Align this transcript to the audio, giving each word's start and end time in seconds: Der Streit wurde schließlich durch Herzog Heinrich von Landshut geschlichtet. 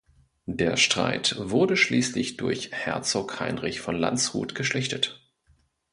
Der 0.49 0.77
Streit 0.77 1.35
wurde 1.37 1.77
schließlich 1.77 2.35
durch 2.35 2.71
Herzog 2.71 3.39
Heinrich 3.39 3.81
von 3.81 3.95
Landshut 3.95 4.55
geschlichtet. 4.55 5.21